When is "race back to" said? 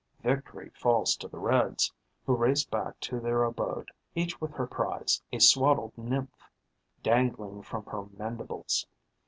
2.35-3.19